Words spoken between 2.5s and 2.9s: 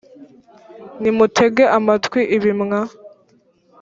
mwa